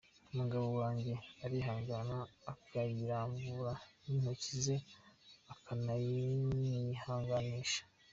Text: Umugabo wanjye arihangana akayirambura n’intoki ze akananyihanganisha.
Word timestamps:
Umugabo 0.31 0.67
wanjye 0.79 1.13
arihangana 1.45 2.17
akayirambura 2.51 3.73
n’intoki 4.03 4.53
ze 4.63 4.75
akananyihanganisha. 5.53 7.81